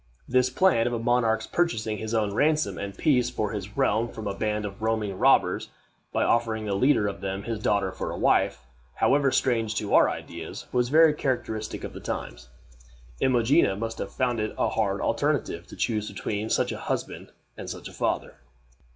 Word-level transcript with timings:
This 0.27 0.49
plan 0.49 0.87
of 0.87 0.93
a 0.93 0.99
monarch's 0.99 1.45
purchasing 1.45 1.99
his 1.99 2.15
own 2.15 2.33
ransom 2.33 2.79
and 2.79 2.97
peace 2.97 3.29
for 3.29 3.51
his 3.51 3.77
realm 3.77 4.09
from 4.09 4.25
a 4.25 4.33
band 4.33 4.65
of 4.65 4.81
roaming 4.81 5.19
robbers, 5.19 5.69
by 6.11 6.23
offering 6.23 6.65
the 6.65 6.73
leader 6.73 7.05
of 7.07 7.21
them 7.21 7.43
his 7.43 7.59
daughter 7.59 7.91
for 7.91 8.09
a 8.09 8.17
wife, 8.17 8.65
however 8.95 9.29
strange 9.29 9.75
to 9.75 9.93
our 9.93 10.09
ideas, 10.09 10.65
was 10.71 10.89
very 10.89 11.13
characteristic 11.13 11.83
of 11.83 11.93
the 11.93 11.99
times. 11.99 12.49
Imogena 13.21 13.77
must 13.77 13.99
have 13.99 14.11
found 14.11 14.39
it 14.39 14.55
a 14.57 14.69
hard 14.69 15.01
alternative 15.01 15.67
to 15.67 15.75
choose 15.75 16.09
between 16.11 16.49
such 16.49 16.71
a 16.71 16.79
husband 16.79 17.31
and 17.55 17.69
such 17.69 17.87
a 17.87 17.93
father. 17.93 18.37